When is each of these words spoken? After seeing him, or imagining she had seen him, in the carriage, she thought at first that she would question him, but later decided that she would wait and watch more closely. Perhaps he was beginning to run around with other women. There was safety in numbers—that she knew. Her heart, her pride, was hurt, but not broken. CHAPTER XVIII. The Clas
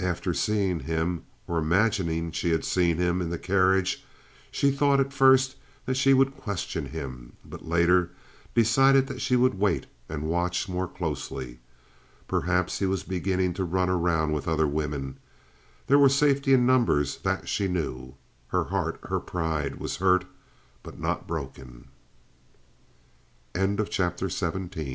After 0.00 0.34
seeing 0.34 0.80
him, 0.80 1.22
or 1.46 1.56
imagining 1.56 2.32
she 2.32 2.50
had 2.50 2.64
seen 2.64 2.96
him, 2.96 3.22
in 3.22 3.30
the 3.30 3.38
carriage, 3.38 4.04
she 4.50 4.72
thought 4.72 4.98
at 4.98 5.12
first 5.12 5.54
that 5.86 5.94
she 5.96 6.12
would 6.12 6.36
question 6.36 6.86
him, 6.86 7.34
but 7.44 7.64
later 7.64 8.10
decided 8.56 9.06
that 9.06 9.20
she 9.20 9.36
would 9.36 9.54
wait 9.54 9.86
and 10.08 10.24
watch 10.28 10.68
more 10.68 10.88
closely. 10.88 11.60
Perhaps 12.26 12.80
he 12.80 12.86
was 12.86 13.04
beginning 13.04 13.54
to 13.54 13.62
run 13.62 13.88
around 13.88 14.32
with 14.32 14.48
other 14.48 14.66
women. 14.66 15.16
There 15.86 15.96
was 15.96 16.12
safety 16.12 16.54
in 16.54 16.66
numbers—that 16.66 17.48
she 17.48 17.68
knew. 17.68 18.16
Her 18.48 18.64
heart, 18.64 18.98
her 19.04 19.20
pride, 19.20 19.76
was 19.76 19.98
hurt, 19.98 20.24
but 20.82 20.98
not 20.98 21.28
broken. 21.28 21.86
CHAPTER 23.54 24.28
XVIII. 24.28 24.50
The 24.50 24.66
Clas 24.70 24.86